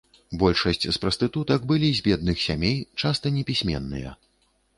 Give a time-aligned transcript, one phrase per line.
[0.43, 4.17] Большасць з прастытутак былі з бедных сямей, часта непісьменныя.